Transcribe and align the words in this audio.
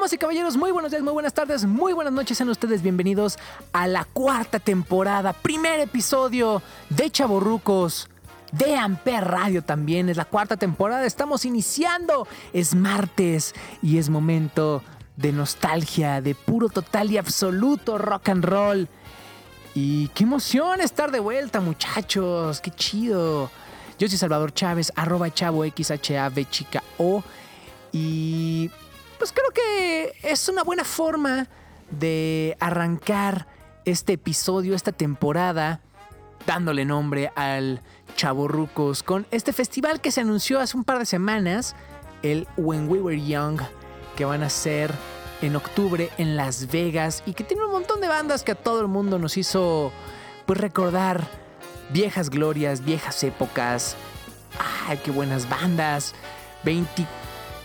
Damas 0.00 0.14
y 0.14 0.16
caballeros, 0.16 0.56
muy 0.56 0.72
buenos 0.72 0.90
días, 0.92 1.02
muy 1.02 1.12
buenas 1.12 1.34
tardes, 1.34 1.66
muy 1.66 1.92
buenas 1.92 2.14
noches. 2.14 2.38
Sean 2.38 2.48
ustedes 2.48 2.80
bienvenidos 2.80 3.38
a 3.70 3.86
la 3.86 4.06
cuarta 4.06 4.58
temporada, 4.58 5.34
primer 5.34 5.78
episodio 5.78 6.62
de 6.88 7.10
Chaborrucos. 7.10 8.08
De 8.50 8.76
Amper 8.76 9.26
Radio 9.26 9.62
también 9.62 10.08
es 10.08 10.16
la 10.16 10.24
cuarta 10.24 10.56
temporada. 10.56 11.04
Estamos 11.04 11.44
iniciando. 11.44 12.26
Es 12.54 12.74
martes 12.74 13.54
y 13.82 13.98
es 13.98 14.08
momento 14.08 14.82
de 15.18 15.32
nostalgia, 15.32 16.22
de 16.22 16.34
puro 16.34 16.70
total 16.70 17.10
y 17.10 17.18
absoluto 17.18 17.98
rock 17.98 18.30
and 18.30 18.44
roll. 18.46 18.88
Y 19.74 20.08
qué 20.14 20.24
emoción 20.24 20.80
estar 20.80 21.10
de 21.10 21.20
vuelta, 21.20 21.60
muchachos. 21.60 22.62
Qué 22.62 22.70
chido. 22.70 23.50
Yo 23.98 24.08
soy 24.08 24.16
Salvador 24.16 24.54
Chávez, 24.54 24.94
arroba 24.96 25.30
chavo 25.30 25.62
XHAV 25.62 26.48
chica 26.48 26.82
O. 26.96 27.22
Y 27.92 28.70
pues 29.20 29.32
creo 29.32 29.50
que 29.50 30.14
es 30.22 30.48
una 30.48 30.64
buena 30.64 30.82
forma 30.82 31.46
de 31.90 32.56
arrancar 32.58 33.46
este 33.84 34.14
episodio, 34.14 34.74
esta 34.74 34.92
temporada, 34.92 35.82
dándole 36.46 36.86
nombre 36.86 37.30
al 37.36 37.82
Chaborrucos 38.16 39.02
con 39.02 39.26
este 39.30 39.52
festival 39.52 40.00
que 40.00 40.10
se 40.10 40.22
anunció 40.22 40.58
hace 40.58 40.74
un 40.74 40.84
par 40.84 40.98
de 40.98 41.04
semanas, 41.04 41.76
el 42.22 42.48
When 42.56 42.88
We 42.88 43.00
Were 43.00 43.22
Young, 43.22 43.60
que 44.16 44.24
van 44.24 44.42
a 44.42 44.48
ser 44.48 44.90
en 45.42 45.54
octubre 45.54 46.08
en 46.16 46.38
Las 46.38 46.70
Vegas 46.70 47.22
y 47.26 47.34
que 47.34 47.44
tiene 47.44 47.66
un 47.66 47.72
montón 47.72 48.00
de 48.00 48.08
bandas 48.08 48.42
que 48.42 48.52
a 48.52 48.54
todo 48.54 48.80
el 48.80 48.88
mundo 48.88 49.18
nos 49.18 49.36
hizo 49.36 49.92
pues 50.46 50.58
recordar 50.58 51.28
viejas 51.92 52.30
glorias, 52.30 52.82
viejas 52.86 53.22
épocas. 53.22 53.96
¡Ay, 54.88 54.98
qué 55.04 55.10
buenas 55.10 55.46
bandas! 55.46 56.14
24 56.64 57.19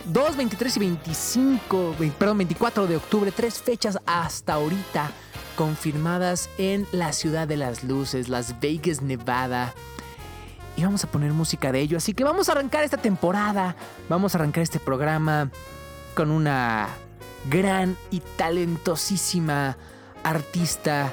2, 0.06 0.36
23 0.36 0.76
y 0.76 0.80
25, 0.80 1.94
perdón, 2.18 2.38
24 2.38 2.86
de 2.86 2.96
octubre, 2.96 3.32
tres 3.32 3.60
fechas 3.60 3.98
hasta 4.06 4.54
ahorita 4.54 5.10
confirmadas 5.56 6.48
en 6.58 6.86
la 6.92 7.12
ciudad 7.12 7.48
de 7.48 7.56
las 7.56 7.82
luces, 7.82 8.28
Las 8.28 8.60
Vegas, 8.60 9.02
Nevada. 9.02 9.74
Y 10.76 10.84
vamos 10.84 11.02
a 11.02 11.10
poner 11.10 11.32
música 11.32 11.72
de 11.72 11.80
ello, 11.80 11.96
así 11.96 12.12
que 12.12 12.22
vamos 12.22 12.48
a 12.48 12.52
arrancar 12.52 12.84
esta 12.84 12.98
temporada, 12.98 13.74
vamos 14.08 14.34
a 14.34 14.38
arrancar 14.38 14.62
este 14.62 14.78
programa 14.78 15.50
con 16.14 16.30
una 16.30 16.88
gran 17.50 17.96
y 18.10 18.20
talentosísima 18.36 19.76
artista 20.22 21.12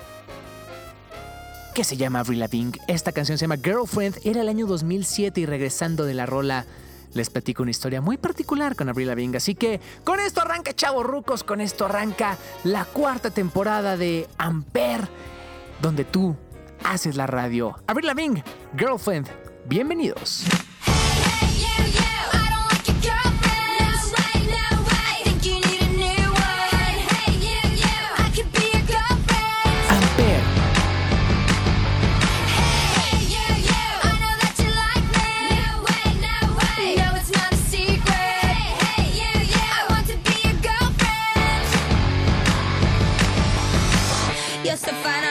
que 1.73 1.83
se 1.83 1.97
llama 1.97 2.19
Avril 2.19 2.39
Lavigne. 2.39 2.77
Esta 2.87 3.11
canción 3.11 3.37
se 3.37 3.45
llama 3.45 3.57
Girlfriend, 3.57 4.19
era 4.23 4.41
el 4.41 4.49
año 4.49 4.67
2007 4.67 5.41
y 5.41 5.45
regresando 5.47 6.05
de 6.05 6.13
la 6.13 6.25
rola 6.27 6.65
les 7.13 7.29
platico 7.29 7.63
una 7.63 7.71
historia 7.71 8.01
muy 8.01 8.17
particular 8.17 8.75
con 8.75 8.89
Abril 8.89 9.07
Lavigne. 9.07 9.37
Así 9.37 9.55
que 9.55 9.79
con 10.03 10.19
esto 10.19 10.41
arranca 10.41 10.73
Chavo 10.73 11.03
Rucos, 11.03 11.43
con 11.43 11.61
esto 11.61 11.85
arranca 11.85 12.37
la 12.63 12.85
cuarta 12.85 13.31
temporada 13.31 13.97
de 13.97 14.27
Amper, 14.37 15.07
donde 15.81 16.05
tú 16.05 16.35
haces 16.83 17.15
la 17.15 17.27
radio. 17.27 17.75
Abril 17.87 18.07
Lavigne, 18.07 18.43
Girlfriend, 18.77 19.29
bienvenidos. 19.65 20.45
We 44.73 45.22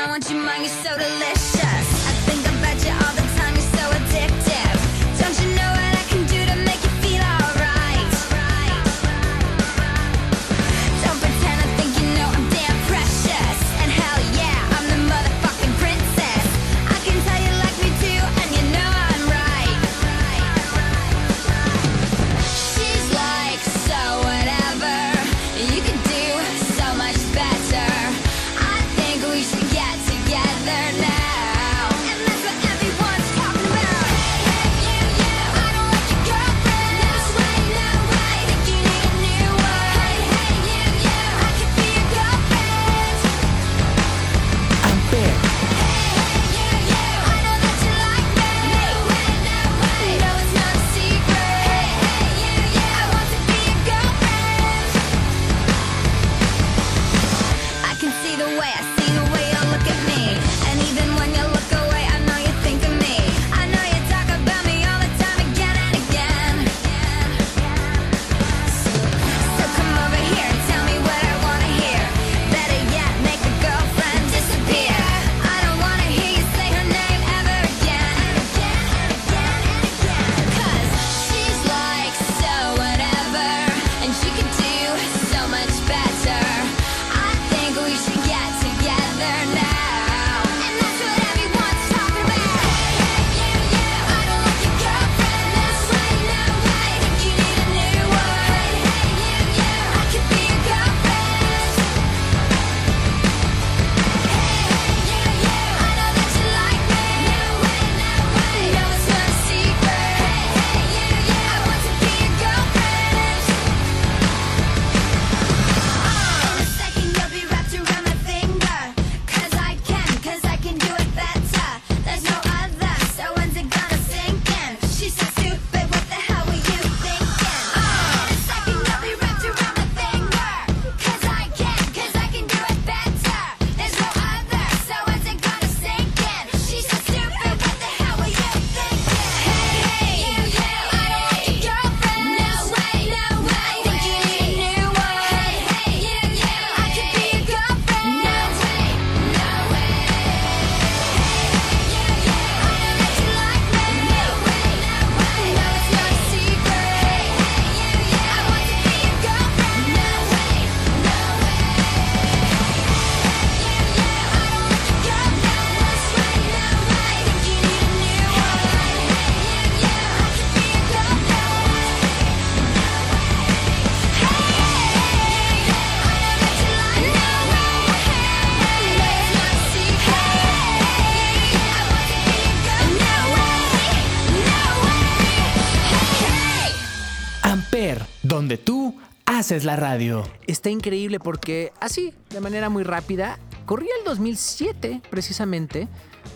haces 189.53 189.65
la 189.65 189.77
radio. 189.77 190.25
Está 190.47 190.71
increíble 190.71 191.21
porque 191.21 191.73
así, 191.79 192.15
de 192.31 192.41
manera 192.41 192.71
muy 192.71 192.85
rápida, 192.85 193.39
corría 193.67 193.91
el 193.99 194.05
2007 194.05 195.03
precisamente, 195.11 195.89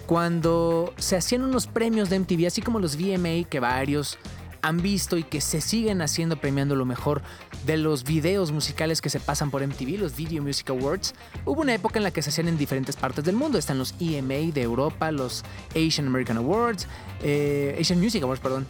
cuando 0.04 0.92
se 0.98 1.16
hacían 1.16 1.42
unos 1.42 1.66
premios 1.66 2.10
de 2.10 2.18
MTV, 2.18 2.46
así 2.46 2.60
como 2.60 2.78
los 2.78 2.96
VMA 2.96 3.48
que 3.48 3.58
varios 3.58 4.18
han 4.60 4.82
visto 4.82 5.16
y 5.16 5.22
que 5.22 5.40
se 5.40 5.62
siguen 5.62 6.02
haciendo 6.02 6.36
premiando 6.36 6.74
lo 6.74 6.84
mejor 6.84 7.22
de 7.64 7.78
los 7.78 8.04
videos 8.04 8.52
musicales 8.52 9.00
que 9.00 9.08
se 9.08 9.18
pasan 9.18 9.50
por 9.50 9.66
MTV, 9.66 9.98
los 9.98 10.14
Video 10.14 10.42
Music 10.42 10.68
Awards. 10.68 11.14
Hubo 11.46 11.62
una 11.62 11.72
época 11.72 11.98
en 11.98 12.02
la 12.02 12.10
que 12.10 12.20
se 12.20 12.28
hacían 12.28 12.48
en 12.48 12.58
diferentes 12.58 12.96
partes 12.96 13.24
del 13.24 13.36
mundo. 13.36 13.56
Están 13.56 13.78
los 13.78 13.94
EMA 13.98 14.52
de 14.52 14.60
Europa, 14.62 15.10
los 15.10 15.42
Asian 15.70 16.08
American 16.08 16.36
Awards, 16.36 16.86
eh, 17.22 17.78
Asian 17.80 17.98
Music 17.98 18.22
Awards, 18.22 18.42
perdón. 18.42 18.66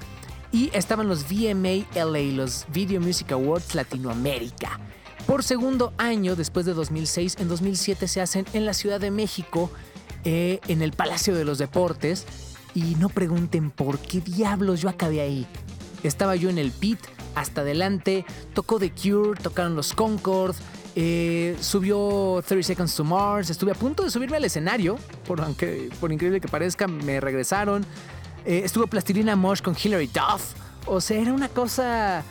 Y 0.56 0.70
estaban 0.72 1.06
los 1.06 1.24
VMA 1.24 1.84
LA, 1.94 2.32
los 2.34 2.64
Video 2.72 2.98
Music 2.98 3.30
Awards 3.32 3.74
Latinoamérica. 3.74 4.80
Por 5.26 5.42
segundo 5.42 5.92
año, 5.98 6.34
después 6.34 6.64
de 6.64 6.72
2006, 6.72 7.36
en 7.40 7.48
2007 7.48 8.08
se 8.08 8.22
hacen 8.22 8.46
en 8.54 8.64
la 8.64 8.72
Ciudad 8.72 8.98
de 8.98 9.10
México, 9.10 9.70
eh, 10.24 10.60
en 10.66 10.80
el 10.80 10.92
Palacio 10.92 11.34
de 11.34 11.44
los 11.44 11.58
Deportes. 11.58 12.24
Y 12.74 12.94
no 12.94 13.10
pregunten 13.10 13.70
por 13.70 13.98
qué 13.98 14.22
diablos 14.22 14.80
yo 14.80 14.88
acabé 14.88 15.20
ahí. 15.20 15.46
Estaba 16.02 16.36
yo 16.36 16.48
en 16.48 16.56
el 16.56 16.70
pit, 16.70 17.00
hasta 17.34 17.60
adelante, 17.60 18.24
tocó 18.54 18.78
The 18.78 18.92
Cure, 18.92 19.38
tocaron 19.38 19.76
los 19.76 19.92
Concord, 19.92 20.56
eh, 20.94 21.54
subió 21.60 22.42
30 22.46 22.66
Seconds 22.66 22.96
to 22.96 23.04
Mars, 23.04 23.50
estuve 23.50 23.72
a 23.72 23.74
punto 23.74 24.02
de 24.02 24.10
subirme 24.10 24.38
al 24.38 24.44
escenario, 24.46 24.98
por, 25.26 25.42
aunque, 25.42 25.90
por 26.00 26.10
increíble 26.10 26.40
que 26.40 26.48
parezca, 26.48 26.88
me 26.88 27.20
regresaron. 27.20 27.84
Eh, 28.46 28.62
estuvo 28.64 28.86
Plastilina 28.86 29.34
Mosh 29.34 29.60
con 29.60 29.76
Hilary 29.82 30.06
Duff. 30.06 30.54
O 30.86 31.00
sea, 31.00 31.20
era 31.20 31.32
una 31.32 31.48
cosa 31.48 32.22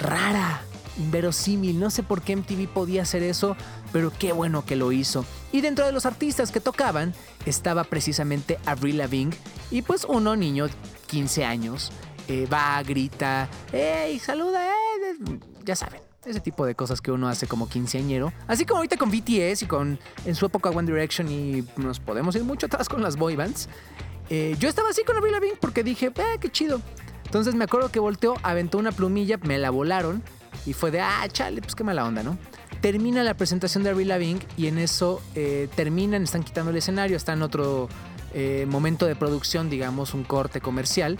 rara, 0.00 0.62
inverosímil. 0.98 1.78
No 1.78 1.90
sé 1.90 2.02
por 2.02 2.22
qué 2.22 2.34
MTV 2.34 2.66
podía 2.66 3.02
hacer 3.02 3.22
eso, 3.22 3.56
pero 3.92 4.12
qué 4.18 4.32
bueno 4.32 4.64
que 4.64 4.74
lo 4.74 4.90
hizo. 4.90 5.24
Y 5.52 5.60
dentro 5.60 5.86
de 5.86 5.92
los 5.92 6.06
artistas 6.06 6.50
que 6.50 6.58
tocaban 6.58 7.14
estaba 7.46 7.84
precisamente 7.84 8.58
Avril 8.66 8.98
Lavigne 8.98 9.32
y 9.70 9.82
pues 9.82 10.04
uno 10.08 10.34
niño, 10.34 10.66
15 11.06 11.44
años, 11.44 11.92
eh, 12.26 12.48
va, 12.52 12.82
grita, 12.82 13.48
¡Ey, 13.72 14.18
saluda! 14.18 14.66
Eh", 14.66 15.38
ya 15.64 15.76
saben, 15.76 16.00
ese 16.24 16.40
tipo 16.40 16.66
de 16.66 16.74
cosas 16.74 17.00
que 17.00 17.12
uno 17.12 17.28
hace 17.28 17.46
como 17.46 17.68
quinceañero. 17.68 18.32
Así 18.48 18.64
como 18.64 18.78
ahorita 18.78 18.96
con 18.96 19.12
BTS 19.12 19.62
y 19.62 19.66
con 19.66 20.00
en 20.24 20.34
su 20.34 20.46
época 20.46 20.70
One 20.70 20.90
Direction 20.90 21.30
y 21.30 21.64
nos 21.76 22.00
podemos 22.00 22.34
ir 22.34 22.42
mucho 22.42 22.66
atrás 22.66 22.88
con 22.88 23.02
las 23.02 23.16
boy 23.16 23.36
bands. 23.36 23.68
Eh, 24.34 24.56
yo 24.58 24.70
estaba 24.70 24.88
así 24.88 25.04
con 25.04 25.14
Avril 25.14 25.32
Lavigne 25.32 25.58
porque 25.60 25.84
dije, 25.84 26.06
¡eh, 26.06 26.38
qué 26.40 26.50
chido! 26.50 26.80
Entonces 27.26 27.54
me 27.54 27.64
acuerdo 27.64 27.92
que 27.92 28.00
volteó, 28.00 28.34
aventó 28.42 28.78
una 28.78 28.90
plumilla, 28.90 29.36
me 29.36 29.58
la 29.58 29.68
volaron 29.68 30.22
y 30.64 30.72
fue 30.72 30.90
de, 30.90 31.02
ah, 31.02 31.28
chale, 31.30 31.60
pues 31.60 31.74
qué 31.74 31.84
mala 31.84 32.06
onda, 32.06 32.22
¿no? 32.22 32.38
Termina 32.80 33.22
la 33.24 33.34
presentación 33.34 33.84
de 33.84 33.90
Avril 33.90 34.08
Lavigne 34.08 34.40
y 34.56 34.68
en 34.68 34.78
eso 34.78 35.20
terminan, 35.76 36.22
están 36.22 36.44
quitando 36.44 36.70
el 36.70 36.78
escenario, 36.78 37.14
está 37.14 37.34
en 37.34 37.42
otro 37.42 37.90
momento 38.66 39.04
de 39.04 39.14
producción, 39.16 39.68
digamos, 39.68 40.14
un 40.14 40.24
corte 40.24 40.62
comercial 40.62 41.18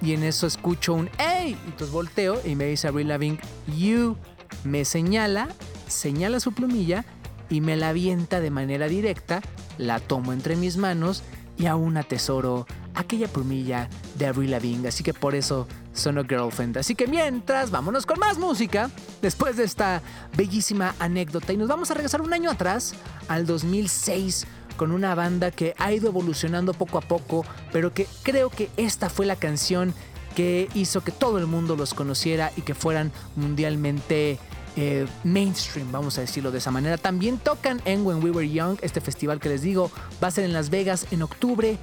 y 0.00 0.14
en 0.14 0.22
eso 0.22 0.46
escucho 0.46 0.94
un 0.94 1.10
¡Ey! 1.18 1.50
Y 1.50 1.70
entonces 1.70 1.90
volteo 1.90 2.40
y 2.46 2.54
me 2.56 2.64
dice 2.64 2.88
Avril 2.88 3.08
Lavigne, 3.08 3.38
You. 3.76 4.16
Me 4.64 4.86
señala, 4.86 5.48
señala 5.86 6.40
su 6.40 6.52
plumilla 6.52 7.04
y 7.50 7.60
me 7.60 7.76
la 7.76 7.90
avienta 7.90 8.40
de 8.40 8.50
manera 8.50 8.88
directa, 8.88 9.42
la 9.76 10.00
tomo 10.00 10.32
entre 10.32 10.56
mis 10.56 10.78
manos 10.78 11.22
y 11.58 11.66
aún 11.66 11.96
atesoro 11.96 12.66
aquella 12.94 13.28
plumilla 13.28 13.88
de 14.16 14.26
Avril 14.26 14.50
Lavigne. 14.52 14.88
Así 14.88 15.02
que 15.02 15.12
por 15.12 15.34
eso 15.34 15.66
sono 15.92 16.24
Girlfriend. 16.24 16.78
Así 16.78 16.94
que 16.94 17.06
mientras, 17.06 17.70
vámonos 17.70 18.06
con 18.06 18.18
más 18.18 18.38
música. 18.38 18.90
Después 19.20 19.56
de 19.56 19.64
esta 19.64 20.02
bellísima 20.36 20.94
anécdota. 20.98 21.52
Y 21.52 21.56
nos 21.56 21.68
vamos 21.68 21.90
a 21.90 21.94
regresar 21.94 22.22
un 22.22 22.32
año 22.32 22.50
atrás, 22.50 22.94
al 23.28 23.46
2006 23.46 24.46
con 24.76 24.92
una 24.92 25.16
banda 25.16 25.50
que 25.50 25.74
ha 25.78 25.92
ido 25.92 26.08
evolucionando 26.08 26.72
poco 26.72 26.98
a 26.98 27.00
poco, 27.00 27.44
pero 27.72 27.92
que 27.92 28.06
creo 28.22 28.48
que 28.48 28.70
esta 28.76 29.10
fue 29.10 29.26
la 29.26 29.34
canción 29.34 29.92
que 30.36 30.68
hizo 30.72 31.02
que 31.02 31.10
todo 31.10 31.38
el 31.38 31.46
mundo 31.46 31.74
los 31.74 31.94
conociera 31.94 32.52
y 32.56 32.62
que 32.62 32.76
fueran 32.76 33.10
mundialmente 33.34 34.38
eh, 34.80 35.08
mainstream, 35.24 35.90
vamos 35.90 36.18
a 36.18 36.20
decirlo 36.20 36.52
de 36.52 36.58
esa 36.58 36.70
manera. 36.70 36.96
También 36.96 37.38
tocan 37.38 37.82
en 37.84 38.06
When 38.06 38.22
We 38.22 38.30
Were 38.30 38.48
Young, 38.48 38.78
este 38.80 39.00
festival 39.00 39.40
que 39.40 39.48
les 39.48 39.62
digo 39.62 39.90
va 40.22 40.28
a 40.28 40.30
ser 40.30 40.44
en 40.44 40.52
Las 40.52 40.70
Vegas 40.70 41.08
en 41.10 41.22
octubre. 41.22 41.78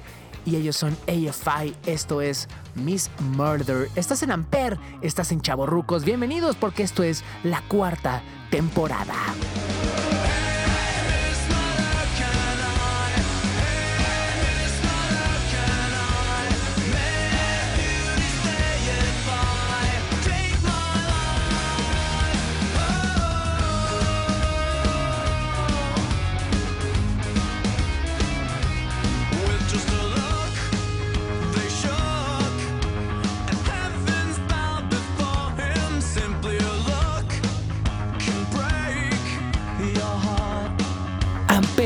Y 0.46 0.56
ellos 0.56 0.76
son 0.76 0.96
AFI, 1.06 1.74
esto 1.84 2.22
es 2.22 2.48
Miss 2.74 3.10
Murder. 3.36 3.90
Estás 3.96 4.22
en 4.22 4.30
Ampere, 4.30 4.78
estás 5.02 5.30
en 5.32 5.42
Chaborrucos. 5.42 6.04
Bienvenidos 6.04 6.56
porque 6.56 6.84
esto 6.84 7.02
es 7.02 7.22
la 7.42 7.60
cuarta 7.68 8.22
temporada. 8.50 9.14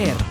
ver. 0.01 0.30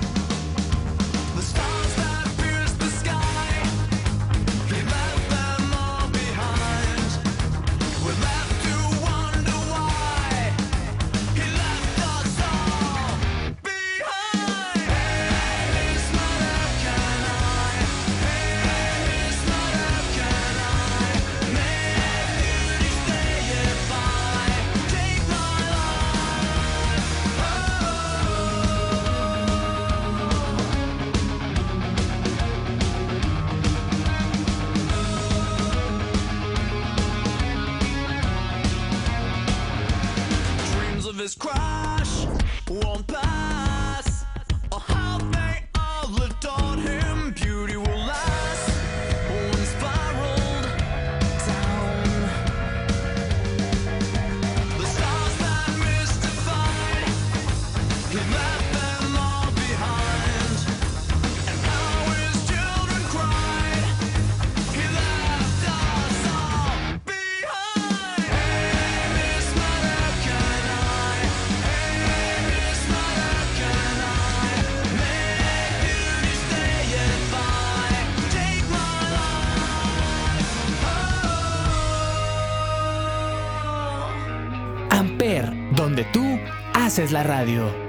Es 86.99 87.11
la 87.13 87.23
radio. 87.23 87.88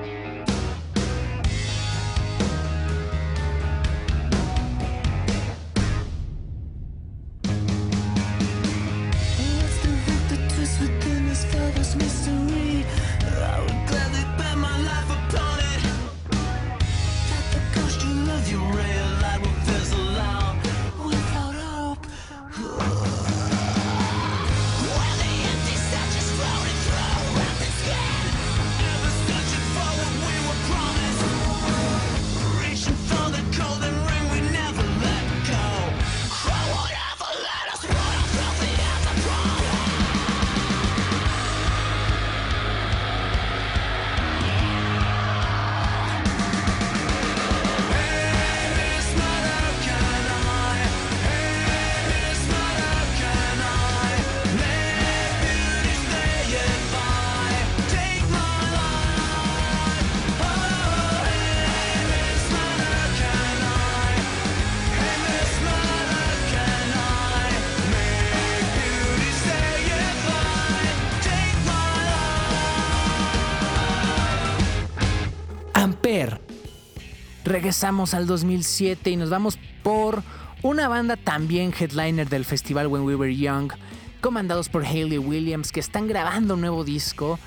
Regresamos 77.51 78.15
al 78.15 78.29
2007 78.29 79.11
y 79.11 79.17
nos 79.17 79.29
vamos 79.29 79.59
por 79.83 80.23
una 80.63 80.87
banda 80.87 81.17
también 81.17 81.75
headliner 81.77 82.29
del 82.29 82.45
festival 82.45 82.87
When 82.87 83.03
We 83.03 83.17
Were 83.17 83.37
Young, 83.37 83.73
comandados 84.21 84.69
por 84.69 84.85
Hayley 84.85 85.19
Williams, 85.19 85.73
que 85.73 85.81
están 85.81 86.07
grabando 86.07 86.55
un 86.55 86.61
nuevo 86.61 86.85
disco 86.85 87.41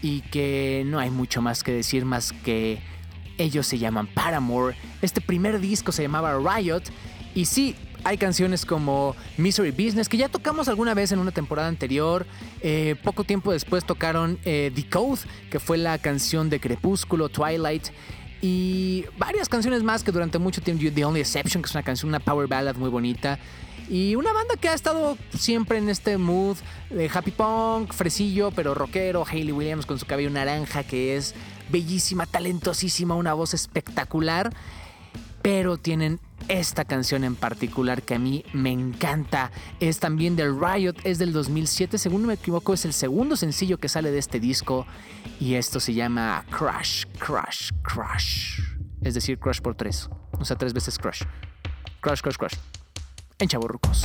y 0.00 0.20
que 0.20 0.84
no 0.86 1.00
hay 1.00 1.10
mucho 1.10 1.42
más 1.42 1.64
que 1.64 1.72
decir 1.72 2.04
más 2.04 2.32
que 2.32 2.78
ellos 3.36 3.66
se 3.66 3.78
llaman 3.78 4.06
Paramore. 4.06 4.76
Este 5.02 5.20
primer 5.20 5.58
disco 5.58 5.90
se 5.90 6.02
llamaba 6.02 6.38
Riot 6.38 6.84
y 7.34 7.46
sí, 7.46 7.74
hay 8.04 8.16
canciones 8.16 8.64
como 8.64 9.16
Misery 9.38 9.72
Business, 9.72 10.08
que 10.08 10.16
ya 10.16 10.28
tocamos 10.28 10.68
alguna 10.68 10.94
vez 10.94 11.10
en 11.12 11.18
una 11.18 11.32
temporada 11.32 11.68
anterior. 11.68 12.26
Eh, 12.60 12.94
poco 13.02 13.24
tiempo 13.24 13.52
después 13.52 13.84
tocaron 13.84 14.38
eh, 14.44 14.70
The 14.74 14.88
Code, 14.88 15.20
que 15.50 15.58
fue 15.58 15.78
la 15.78 15.98
canción 15.98 16.48
de 16.48 16.60
Crepúsculo, 16.60 17.28
Twilight. 17.28 17.88
Y 18.40 19.04
varias 19.18 19.48
canciones 19.48 19.82
más 19.82 20.04
que 20.04 20.12
durante 20.12 20.38
mucho 20.38 20.60
tiempo, 20.60 20.84
The 20.94 21.04
Only 21.04 21.20
Exception, 21.20 21.62
que 21.62 21.66
es 21.66 21.74
una 21.74 21.82
canción, 21.82 22.08
una 22.08 22.20
power 22.20 22.46
ballad 22.46 22.76
muy 22.76 22.90
bonita. 22.90 23.38
Y 23.90 24.14
una 24.16 24.32
banda 24.32 24.54
que 24.56 24.68
ha 24.68 24.74
estado 24.74 25.16
siempre 25.34 25.78
en 25.78 25.88
este 25.88 26.18
mood 26.18 26.58
de 26.90 27.10
happy 27.12 27.30
punk, 27.30 27.92
fresillo, 27.92 28.50
pero 28.50 28.74
rockero. 28.74 29.24
Hayley 29.26 29.52
Williams 29.52 29.86
con 29.86 29.98
su 29.98 30.06
cabello 30.06 30.30
naranja, 30.30 30.82
que 30.82 31.16
es 31.16 31.34
bellísima, 31.70 32.26
talentosísima, 32.26 33.14
una 33.14 33.32
voz 33.32 33.54
espectacular. 33.54 34.54
Pero 35.42 35.78
tienen 35.78 36.20
esta 36.48 36.84
canción 36.84 37.24
en 37.24 37.34
particular 37.34 38.02
que 38.02 38.14
a 38.14 38.18
mí 38.18 38.44
me 38.52 38.70
encanta. 38.70 39.50
Es 39.80 39.98
también 39.98 40.36
del 40.36 40.58
Riot, 40.58 40.94
es 41.04 41.18
del 41.18 41.32
2007, 41.32 41.98
según 41.98 42.22
no 42.22 42.28
me 42.28 42.34
equivoco, 42.34 42.74
es 42.74 42.84
el 42.84 42.92
segundo 42.92 43.36
sencillo 43.36 43.78
que 43.78 43.88
sale 43.88 44.10
de 44.10 44.18
este 44.18 44.40
disco. 44.40 44.86
Y 45.40 45.54
esto 45.54 45.80
se 45.80 45.94
llama 45.94 46.44
Crush, 46.50 47.04
Crush, 47.18 47.70
Crush. 47.82 48.60
Es 49.02 49.14
decir, 49.14 49.38
Crush 49.38 49.60
por 49.60 49.74
tres. 49.74 50.08
O 50.38 50.44
sea, 50.44 50.56
tres 50.56 50.72
veces 50.72 50.98
Crush. 50.98 51.22
Crush, 52.00 52.20
Crush, 52.20 52.36
Crush 52.36 52.54
en 53.38 53.48
Chaborrucos. 53.48 54.04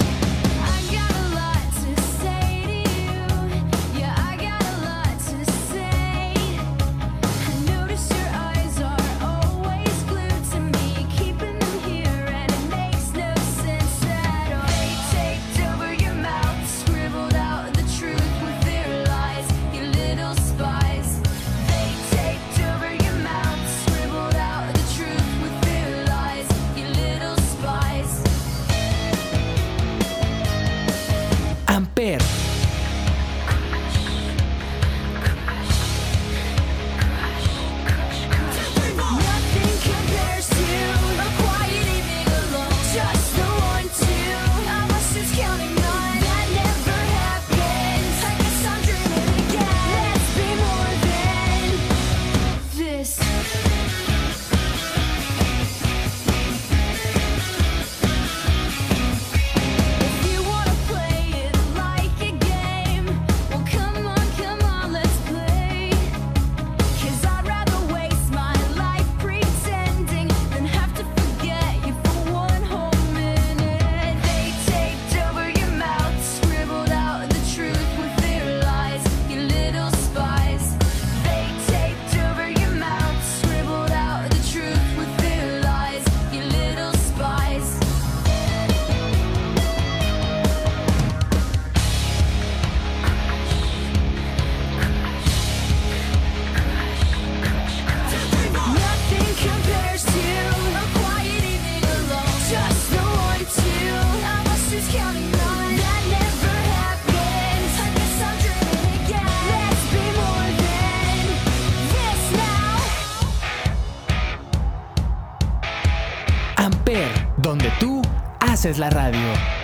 Es 118.65 118.79
la 118.79 118.89
radio. 118.89 119.62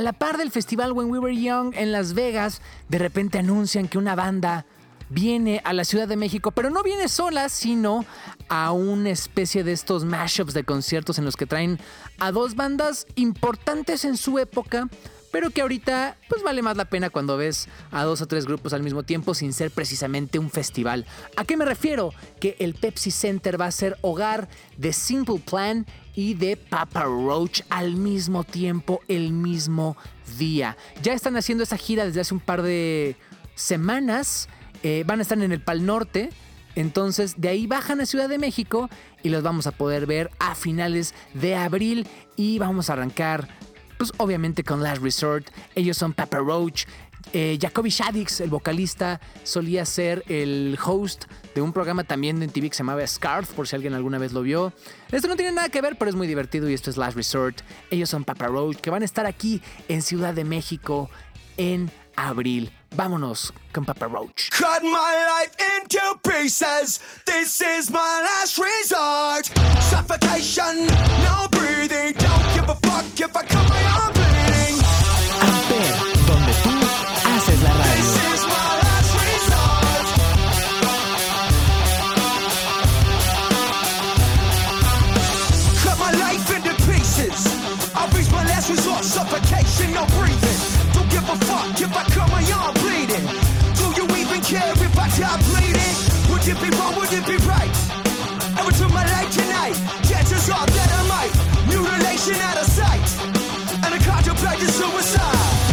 A 0.00 0.02
la 0.02 0.14
par 0.14 0.38
del 0.38 0.50
festival 0.50 0.92
When 0.92 1.10
We 1.10 1.18
Were 1.18 1.36
Young 1.36 1.74
en 1.74 1.92
Las 1.92 2.14
Vegas, 2.14 2.62
de 2.88 2.96
repente 2.96 3.36
anuncian 3.36 3.86
que 3.86 3.98
una 3.98 4.14
banda 4.14 4.64
viene 5.10 5.60
a 5.62 5.74
la 5.74 5.84
Ciudad 5.84 6.08
de 6.08 6.16
México, 6.16 6.52
pero 6.52 6.70
no 6.70 6.82
viene 6.82 7.06
sola, 7.06 7.50
sino 7.50 8.06
a 8.48 8.72
una 8.72 9.10
especie 9.10 9.62
de 9.62 9.72
estos 9.72 10.06
mashups 10.06 10.54
de 10.54 10.64
conciertos 10.64 11.18
en 11.18 11.26
los 11.26 11.36
que 11.36 11.44
traen 11.44 11.78
a 12.18 12.32
dos 12.32 12.54
bandas 12.56 13.06
importantes 13.14 14.06
en 14.06 14.16
su 14.16 14.38
época, 14.38 14.88
pero 15.32 15.50
que 15.50 15.60
ahorita 15.60 16.16
pues 16.30 16.42
vale 16.42 16.62
más 16.62 16.78
la 16.78 16.86
pena 16.86 17.10
cuando 17.10 17.36
ves 17.36 17.68
a 17.90 18.02
dos 18.04 18.22
o 18.22 18.26
tres 18.26 18.46
grupos 18.46 18.72
al 18.72 18.82
mismo 18.82 19.02
tiempo 19.02 19.34
sin 19.34 19.52
ser 19.52 19.70
precisamente 19.70 20.38
un 20.38 20.48
festival. 20.48 21.04
¿A 21.36 21.44
qué 21.44 21.58
me 21.58 21.66
refiero? 21.66 22.14
Que 22.40 22.56
el 22.58 22.72
Pepsi 22.72 23.10
Center 23.10 23.60
va 23.60 23.66
a 23.66 23.70
ser 23.70 23.98
hogar 24.00 24.48
de 24.78 24.94
Simple 24.94 25.40
Plan 25.40 25.84
y 26.20 26.34
de 26.34 26.58
Papa 26.58 27.04
Roach 27.04 27.62
al 27.70 27.96
mismo 27.96 28.44
tiempo, 28.44 29.00
el 29.08 29.32
mismo 29.32 29.96
día. 30.36 30.76
Ya 31.02 31.14
están 31.14 31.34
haciendo 31.38 31.64
esa 31.64 31.78
gira 31.78 32.04
desde 32.04 32.20
hace 32.20 32.34
un 32.34 32.40
par 32.40 32.60
de 32.60 33.16
semanas. 33.54 34.46
Eh, 34.82 35.02
van 35.06 35.20
a 35.20 35.22
estar 35.22 35.40
en 35.40 35.50
el 35.50 35.62
Pal 35.62 35.86
Norte. 35.86 36.28
Entonces 36.74 37.40
de 37.40 37.48
ahí 37.48 37.66
bajan 37.66 38.02
a 38.02 38.06
Ciudad 38.06 38.28
de 38.28 38.36
México 38.36 38.90
y 39.22 39.30
los 39.30 39.42
vamos 39.42 39.66
a 39.66 39.72
poder 39.72 40.04
ver 40.04 40.30
a 40.38 40.54
finales 40.54 41.14
de 41.32 41.56
abril 41.56 42.06
y 42.36 42.58
vamos 42.58 42.90
a 42.90 42.92
arrancar 42.92 43.48
pues 43.96 44.12
obviamente 44.18 44.62
con 44.62 44.82
Last 44.82 45.02
Resort. 45.02 45.48
Ellos 45.74 45.96
son 45.96 46.12
Papa 46.12 46.36
Roach 46.36 46.84
Eh, 47.32 47.58
Jacoby 47.60 47.90
Shaddix, 47.90 48.40
el 48.40 48.50
vocalista, 48.50 49.20
solía 49.44 49.84
ser 49.84 50.24
el 50.28 50.78
host 50.84 51.24
de 51.54 51.62
un 51.62 51.72
programa 51.72 52.04
también 52.04 52.42
en 52.42 52.50
TV 52.50 52.70
que 52.70 52.74
se 52.74 52.82
llamaba 52.82 53.06
Scarf, 53.06 53.52
por 53.52 53.68
si 53.68 53.76
alguien 53.76 53.94
alguna 53.94 54.18
vez 54.18 54.32
lo 54.32 54.42
vio. 54.42 54.72
Esto 55.12 55.28
no 55.28 55.36
tiene 55.36 55.52
nada 55.52 55.68
que 55.68 55.80
ver, 55.80 55.96
pero 55.96 56.10
es 56.10 56.16
muy 56.16 56.26
divertido 56.26 56.68
y 56.68 56.74
esto 56.74 56.90
es 56.90 56.96
Last 56.96 57.16
Resort. 57.16 57.60
Ellos 57.90 58.10
son 58.10 58.24
Papa 58.24 58.46
Roach, 58.46 58.76
que 58.78 58.90
van 58.90 59.02
a 59.02 59.04
estar 59.04 59.26
aquí 59.26 59.62
en 59.88 60.02
Ciudad 60.02 60.34
de 60.34 60.44
México 60.44 61.10
en 61.56 61.90
abril. 62.16 62.72
Vámonos 62.96 63.52
con 63.72 63.84
Papa 63.84 64.06
Roach. 64.06 64.50
Cut 64.50 64.82
my 64.82 64.90
life 64.90 65.54
into 65.78 66.18
pieces. 66.22 67.00
This 67.24 67.60
is 67.60 67.90
my 67.90 68.22
last 68.22 68.58
resort. 68.58 69.46
Suffocation, 69.82 70.86
no 71.22 71.46
breathing. 71.50 72.14
Don't 72.18 72.54
give 72.54 72.68
a 72.68 72.74
fuck 72.74 73.20
if 73.20 73.36
I 73.36 73.42
cut 73.44 73.68
my 73.68 73.82
arm 74.02 74.29
No 89.88 90.04
breathing. 90.18 90.60
Don't 90.92 91.10
give 91.10 91.24
a 91.24 91.36
fuck 91.48 91.80
if 91.80 91.96
I 91.96 92.04
cut 92.12 92.28
my 92.30 92.44
arm 92.52 92.74
bleeding. 92.84 93.24
Do 93.80 93.86
you 93.96 94.06
even 94.20 94.40
care 94.42 94.72
if 94.72 94.98
I 94.98 95.08
die 95.16 95.40
bleeding? 95.48 95.96
Would 96.30 96.46
it 96.46 96.60
be 96.60 96.68
wrong? 96.76 96.94
Would 96.96 97.12
it 97.12 97.26
be 97.26 97.36
right? 97.48 97.72
Ever 98.60 98.72
took 98.72 98.92
my 98.92 99.04
life 99.04 99.30
tonight? 99.32 99.76
Chances 100.06 100.48
are 100.50 100.66
that 100.66 100.90
I 100.92 101.02
might. 101.08 101.32
Mutilation 101.66 102.36
out 102.36 102.58
of 102.60 102.66
sight. 102.66 103.00
And 103.84 103.94
I 103.94 103.98
contemplate 104.04 104.60
suicide. 104.60 105.69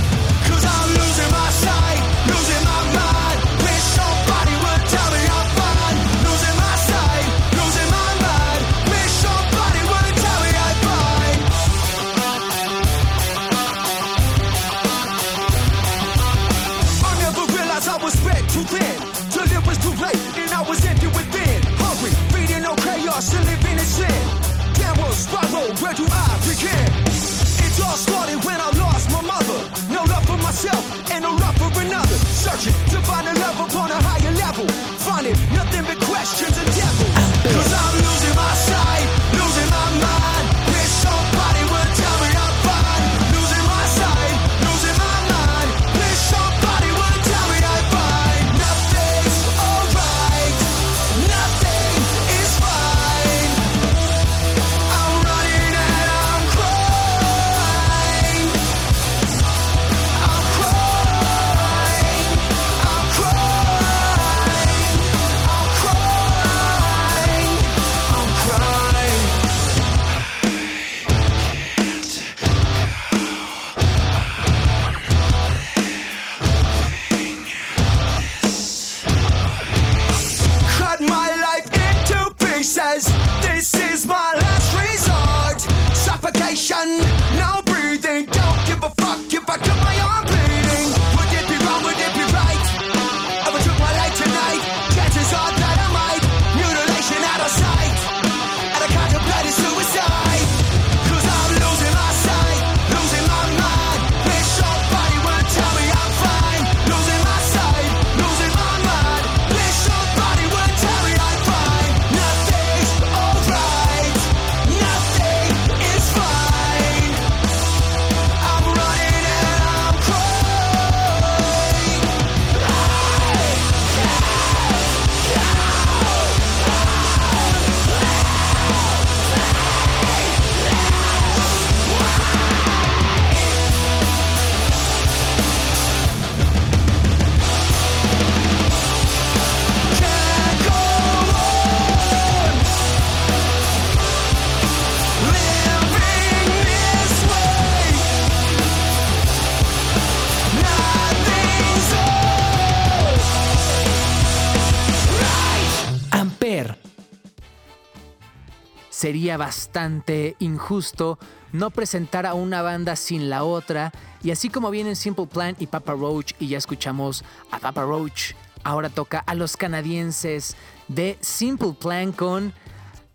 Sería 159.08 159.38
bastante 159.38 160.36
injusto 160.40 161.18
no 161.54 161.72
presentar 161.72 162.26
a 162.26 162.34
una 162.34 162.62
banda 162.62 162.98
sin 162.98 163.30
la 163.30 163.46
otra. 163.46 163.94
Y 164.22 164.32
así 164.32 164.50
como 164.50 164.70
vienen 164.70 164.98
Simple 164.98 165.28
Plan 165.28 165.56
y 165.60 165.68
Papa 165.68 165.94
Roach, 165.94 166.34
y 166.40 166.50
ya 166.50 166.58
escuchamos 166.58 167.24
a 167.50 167.58
Papa 167.58 167.84
Roach, 167.84 168.34
ahora 168.66 168.90
toca 168.90 169.20
a 169.20 169.34
los 169.34 169.56
canadienses 169.56 170.58
de 170.90 171.18
Simple 171.22 171.72
Plan 171.80 172.12
con. 172.12 172.52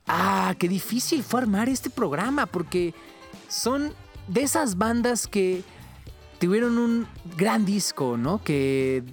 Ah, 0.07 0.55
qué 0.59 0.67
difícil 0.67 1.23
fue 1.23 1.43
armar 1.43 1.69
este 1.69 1.91
programa, 1.91 2.47
porque 2.47 2.95
son 3.49 3.93
de 4.29 4.45
esas 4.45 4.79
bandas 4.79 5.27
que 5.27 5.63
tuvieron 6.41 6.79
un 6.79 7.07
gran 7.37 7.67
disco, 7.67 8.17
¿no? 8.17 8.43
Que 8.43 9.05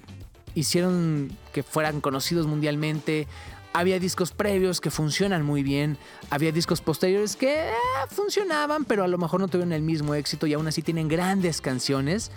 hicieron 0.56 1.30
que 1.52 1.62
fueran 1.62 2.00
conocidos 2.00 2.48
mundialmente. 2.48 3.28
Había 3.72 4.00
discos 4.00 4.32
previos 4.32 4.82
que 4.82 4.90
funcionan 4.90 5.46
muy 5.46 5.62
bien. 5.62 5.98
Había 6.32 6.52
discos 6.52 6.82
posteriores 6.82 7.36
que 7.36 7.70
eh, 7.70 7.74
funcionaban, 8.10 8.84
pero 8.84 9.04
a 9.04 9.08
lo 9.08 9.18
mejor 9.18 9.40
no 9.40 9.48
tuvieron 9.48 9.74
el 9.74 9.84
mismo 9.84 10.16
éxito 10.16 10.48
y 10.48 10.54
aún 10.54 10.68
así 10.68 10.82
tienen 10.82 11.08
grandes 11.08 11.62
canciones. 11.62 12.32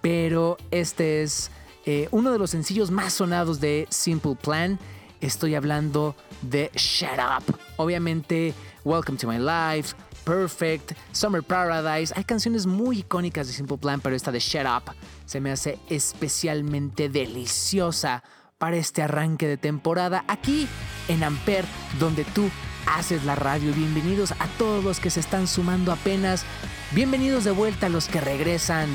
Pero 0.00 0.56
este 0.70 1.22
es 1.22 1.50
eh, 1.86 2.08
uno 2.12 2.30
de 2.30 2.38
los 2.38 2.50
sencillos 2.50 2.90
más 2.90 3.14
sonados 3.14 3.60
de 3.60 3.88
Simple 3.90 4.36
Plan. 4.36 4.78
Estoy 5.20 5.56
hablando 5.56 6.14
de 6.42 6.70
Shut 6.74 7.18
Up. 7.18 7.58
Obviamente, 7.76 8.54
Welcome 8.84 9.18
to 9.18 9.26
My 9.26 9.38
Life, 9.38 9.96
Perfect, 10.24 10.92
Summer 11.10 11.42
Paradise. 11.42 12.14
Hay 12.16 12.24
canciones 12.24 12.64
muy 12.66 13.00
icónicas 13.00 13.48
de 13.48 13.52
Simple 13.52 13.76
Plan, 13.76 14.00
pero 14.00 14.14
esta 14.14 14.30
de 14.30 14.38
Shut 14.38 14.66
Up 14.66 14.94
se 15.26 15.40
me 15.40 15.50
hace 15.50 15.78
especialmente 15.88 17.08
deliciosa 17.08 18.22
para 18.60 18.76
este 18.76 19.02
arranque 19.02 19.48
de 19.48 19.56
temporada 19.56 20.22
aquí 20.28 20.68
en 21.08 21.24
Amper, 21.24 21.64
donde 21.98 22.24
tú 22.24 22.50
haces 22.84 23.24
la 23.24 23.34
radio. 23.34 23.72
Bienvenidos 23.72 24.32
a 24.32 24.46
todos 24.58 24.84
los 24.84 25.00
que 25.00 25.08
se 25.08 25.20
están 25.20 25.48
sumando 25.48 25.92
apenas. 25.92 26.44
Bienvenidos 26.90 27.44
de 27.44 27.52
vuelta 27.52 27.86
a 27.86 27.88
los 27.88 28.06
que 28.06 28.20
regresan. 28.20 28.90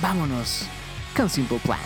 Vámonos 0.00 0.66
con 1.16 1.28
Simple 1.28 1.58
Plan. 1.58 1.80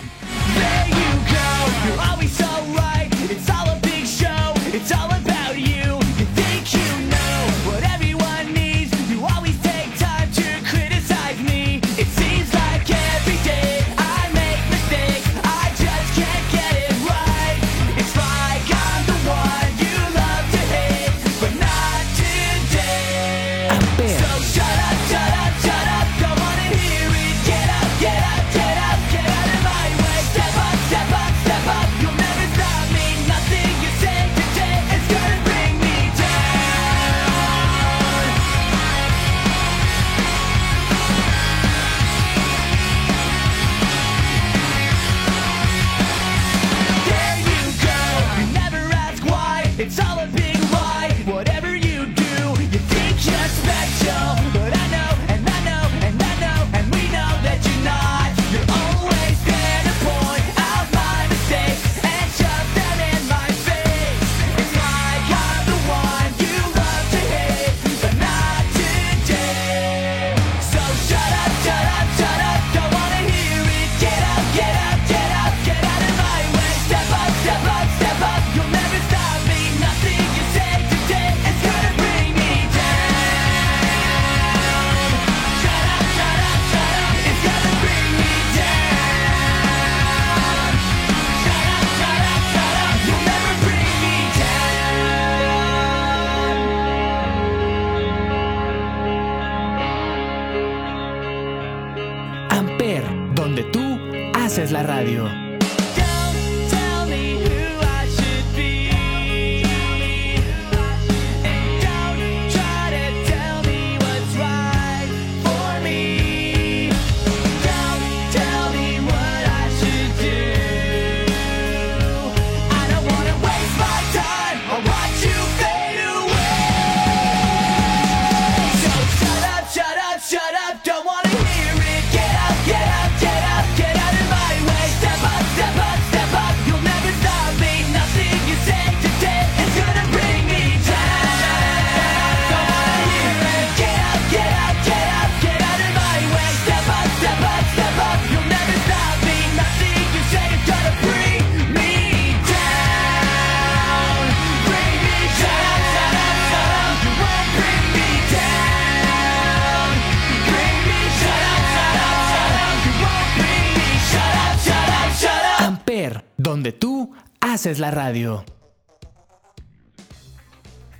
Haces 167.68 167.80
la 167.80 167.90
radio. 167.90 168.46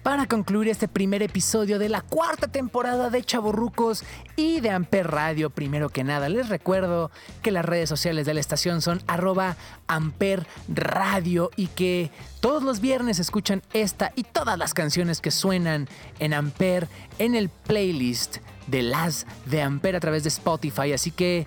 Para 0.02 0.26
concluir 0.26 0.68
este 0.68 0.86
primer 0.86 1.22
episodio 1.22 1.78
de 1.78 1.88
la 1.88 2.02
cuarta 2.02 2.48
temporada 2.48 3.08
de 3.08 3.22
Chaborrucos 3.24 4.04
y 4.36 4.60
de 4.60 4.68
Amper 4.68 5.10
Radio, 5.10 5.48
primero 5.48 5.88
que 5.88 6.04
nada 6.04 6.28
les 6.28 6.50
recuerdo 6.50 7.10
que 7.42 7.52
las 7.52 7.64
redes 7.64 7.88
sociales 7.88 8.26
de 8.26 8.34
la 8.34 8.40
estación 8.40 8.82
son 8.82 9.02
arroba 9.06 9.56
Amper 9.86 10.46
Radio 10.68 11.50
y 11.56 11.68
que 11.68 12.10
todos 12.40 12.62
los 12.62 12.80
viernes 12.80 13.18
escuchan 13.18 13.62
esta 13.72 14.12
y 14.14 14.24
todas 14.24 14.58
las 14.58 14.74
canciones 14.74 15.22
que 15.22 15.30
suenan 15.30 15.88
en 16.18 16.34
Amper 16.34 16.86
en 17.18 17.34
el 17.34 17.48
playlist 17.48 18.38
de 18.66 18.82
las 18.82 19.26
de 19.46 19.62
Amper 19.62 19.96
a 19.96 20.00
través 20.00 20.22
de 20.22 20.28
Spotify. 20.28 20.92
Así 20.92 21.12
que 21.12 21.46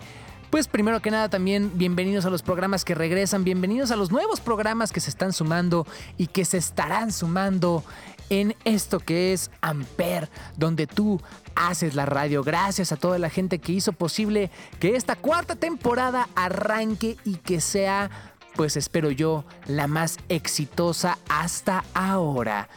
pues 0.52 0.68
primero 0.68 1.02
que 1.02 1.12
nada 1.12 1.30
también 1.30 1.72
bienvenidos 1.76 2.26
a 2.26 2.30
los 2.30 2.44
programas 2.44 2.84
que 2.84 2.94
regresan, 2.94 3.46
bienvenidos 3.46 3.90
a 3.90 3.96
los 3.96 4.12
nuevos 4.12 4.42
programas 4.42 4.92
que 4.92 5.00
se 5.00 5.10
están 5.10 5.32
sumando 5.32 5.88
y 6.18 6.28
que 6.28 6.44
se 6.44 6.58
estarán 6.58 7.14
sumando 7.14 7.86
en 8.30 8.54
esto 8.66 9.00
que 9.00 9.32
es 9.32 9.50
Amper, 9.62 10.30
donde 10.58 10.88
tú 10.88 11.22
haces 11.56 11.96
la 11.96 12.06
radio. 12.06 12.44
Gracias 12.44 12.92
a 12.92 12.98
toda 12.98 13.18
la 13.18 13.30
gente 13.30 13.60
que 13.60 13.72
hizo 13.72 13.94
posible 13.94 14.52
que 14.80 14.98
esta 14.98 15.16
cuarta 15.16 15.56
temporada 15.56 16.28
arranque 16.36 17.16
y 17.24 17.38
que 17.38 17.62
sea, 17.62 18.10
pues 18.56 18.76
espero 18.76 19.10
yo, 19.10 19.46
la 19.68 19.88
más 19.88 20.18
exitosa 20.28 21.18
hasta 21.30 21.86
ahora. 21.94 22.68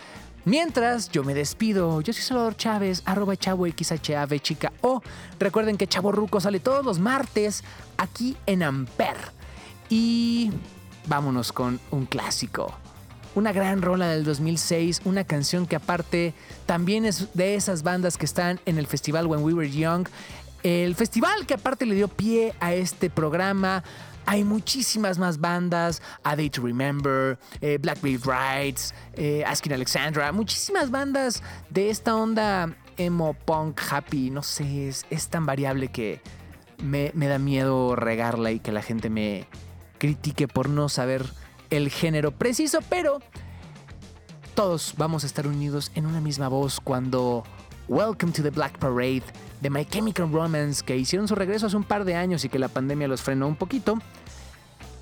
Mientras 0.46 1.10
yo 1.10 1.24
me 1.24 1.32
despido, 1.32 2.02
yo 2.02 2.12
soy 2.12 2.22
Salvador 2.22 2.54
Chávez, 2.54 3.02
arroba 3.06 3.34
chavo 3.34 3.66
XHAV 3.66 4.40
chica 4.40 4.72
o 4.82 5.00
recuerden 5.38 5.78
que 5.78 5.86
Chavo 5.86 6.12
Ruco 6.12 6.38
sale 6.38 6.60
todos 6.60 6.84
los 6.84 6.98
martes 6.98 7.64
aquí 7.96 8.36
en 8.44 8.62
Amper. 8.62 9.16
Y 9.88 10.50
vámonos 11.06 11.50
con 11.50 11.80
un 11.90 12.04
clásico. 12.04 12.74
Una 13.34 13.52
gran 13.52 13.80
rola 13.80 14.08
del 14.08 14.24
2006, 14.24 15.00
una 15.06 15.24
canción 15.24 15.66
que 15.66 15.76
aparte 15.76 16.34
también 16.66 17.06
es 17.06 17.32
de 17.32 17.54
esas 17.54 17.82
bandas 17.82 18.18
que 18.18 18.26
están 18.26 18.60
en 18.66 18.76
el 18.76 18.86
festival 18.86 19.26
When 19.26 19.42
We 19.42 19.54
Were 19.54 19.70
Young. 19.70 20.08
El 20.62 20.94
festival 20.94 21.46
que 21.46 21.54
aparte 21.54 21.86
le 21.86 21.94
dio 21.94 22.08
pie 22.08 22.54
a 22.60 22.74
este 22.74 23.08
programa. 23.08 23.82
Hay 24.26 24.44
muchísimas 24.44 25.18
más 25.18 25.38
bandas, 25.38 26.02
A 26.22 26.36
Day 26.36 26.50
to 26.50 26.62
Remember, 26.62 27.38
eh, 27.60 27.78
Black 27.80 27.98
Wave 28.02 28.20
Rides, 28.24 28.94
eh, 29.14 29.44
Asking 29.46 29.72
Alexandra, 29.72 30.32
muchísimas 30.32 30.90
bandas 30.90 31.42
de 31.70 31.90
esta 31.90 32.14
onda 32.14 32.74
emo, 32.96 33.34
punk, 33.34 33.80
happy, 33.90 34.30
no 34.30 34.42
sé, 34.42 34.88
es, 34.88 35.06
es 35.10 35.28
tan 35.28 35.46
variable 35.46 35.88
que 35.88 36.20
me, 36.82 37.10
me 37.14 37.26
da 37.26 37.38
miedo 37.38 37.96
regarla 37.96 38.50
y 38.52 38.60
que 38.60 38.72
la 38.72 38.82
gente 38.82 39.10
me 39.10 39.46
critique 39.98 40.48
por 40.48 40.68
no 40.68 40.88
saber 40.88 41.26
el 41.70 41.90
género 41.90 42.32
preciso, 42.32 42.80
pero 42.88 43.20
todos 44.54 44.94
vamos 44.96 45.24
a 45.24 45.26
estar 45.26 45.46
unidos 45.46 45.90
en 45.94 46.06
una 46.06 46.20
misma 46.20 46.48
voz 46.48 46.80
cuando 46.80 47.44
Welcome 47.88 48.32
to 48.32 48.42
the 48.42 48.50
Black 48.50 48.78
Parade 48.78 49.24
de 49.64 49.70
My 49.70 49.86
Chemical 49.86 50.30
Romance, 50.30 50.84
que 50.84 50.94
hicieron 50.94 51.26
su 51.26 51.34
regreso 51.34 51.66
hace 51.66 51.76
un 51.76 51.84
par 51.84 52.04
de 52.04 52.16
años 52.16 52.44
y 52.44 52.50
que 52.50 52.58
la 52.58 52.68
pandemia 52.68 53.08
los 53.08 53.22
frenó 53.22 53.48
un 53.48 53.56
poquito, 53.56 53.98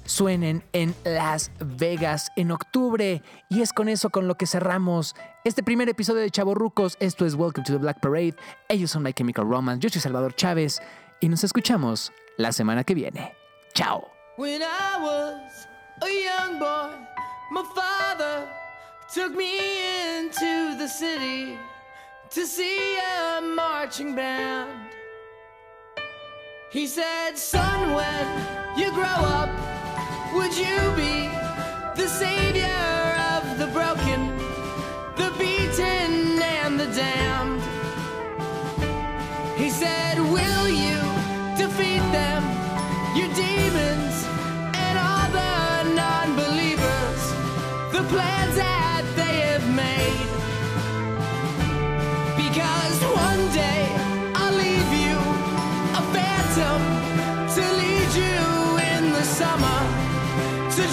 suenen 0.05 0.63
en 0.73 0.95
Las 1.03 1.51
Vegas 1.59 2.31
en 2.37 2.53
octubre. 2.53 3.23
Y 3.49 3.63
es 3.63 3.73
con 3.73 3.89
eso 3.89 4.11
con 4.11 4.29
lo 4.29 4.37
que 4.37 4.47
cerramos 4.47 5.17
este 5.43 5.65
primer 5.65 5.89
episodio 5.89 6.21
de 6.21 6.31
Chavorrucos. 6.31 6.97
Esto 7.01 7.27
es 7.27 7.35
Welcome 7.35 7.65
to 7.65 7.73
the 7.73 7.79
Black 7.79 7.99
Parade. 7.99 8.37
Ellos 8.69 8.93
son 8.93 9.03
My 9.03 9.13
Chemical 9.13 9.49
Romance. 9.49 9.81
Yo 9.81 9.91
soy 9.91 10.01
Salvador 10.01 10.37
Chávez 10.37 10.81
y 11.19 11.29
nos 11.29 11.43
escuchamos 11.43 12.13
la 12.37 12.53
semana 12.53 12.85
que 12.85 12.95
viene. 12.95 13.35
Chao. 13.75 14.07
When 14.37 14.63
I 14.63 15.03
was 15.03 15.67
a 16.03 16.09
young 16.09 16.61
boy, 16.61 16.95
my 17.51 17.65
father 17.75 18.47
took 19.13 19.35
me 19.37 19.59
into 20.21 20.79
the 20.79 20.87
city 20.87 21.59
to 22.33 22.47
see 22.47 22.97
a 22.97 23.43
marching 23.43 24.15
band. 24.15 24.71
He 26.71 26.87
said, 26.87 27.37
Son, 27.37 27.93
when 27.93 28.27
you 28.79 28.91
grow 28.93 29.21
up, 29.37 29.51
would 30.35 30.57
you 30.57 30.79
be 30.97 31.29
the 31.95 32.09
savior 32.09 32.89
of 33.35 33.59
the 33.59 33.67
broken, 33.67 34.35
the 35.17 35.31
beaten, 35.39 36.41
and 36.41 36.81
the 36.81 36.87
damned? 36.87 37.61
He 39.59 39.69
said, 39.69 40.19
Will 40.19 40.69
you 40.71 40.97
defeat 41.59 42.05
them, 42.17 42.43
your 43.15 43.29
demons, 43.35 44.25
and 44.73 44.99
all 44.99 45.29
the 45.39 45.95
non 45.95 46.35
believers, 46.35 47.23
the 47.93 48.03
plans 48.09 48.57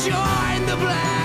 join 0.10 0.65
the 0.65 0.76
black 0.78 1.19